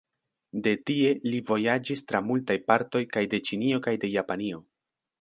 De 0.67 0.71
tie 0.89 1.11
li 1.33 1.41
vojaĝis 1.51 2.03
tra 2.13 2.23
multaj 2.31 2.57
partoj 2.73 3.05
kaj 3.15 3.27
de 3.37 3.45
Ĉinio 3.51 3.87
kaj 3.89 3.99
de 4.07 4.15
Japanio. 4.19 4.69